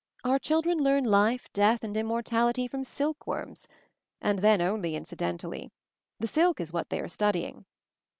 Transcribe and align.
Our 0.23 0.39
children 0.39 0.79
learn 0.79 1.03
life, 1.03 1.53
death, 1.53 1.83
and 1.83 1.95
immortality, 1.95 2.67
from 2.67 2.83
silk 2.83 3.27
worms; 3.27 3.67
and, 4.19 4.39
then 4.39 4.59
only 4.59 4.95
incidentally. 4.95 5.69
The 6.19 6.25
silk 6.27 6.59
is 6.59 6.73
what 6.73 6.89
they 6.89 6.99
are 7.01 7.07
studying. 7.07 7.65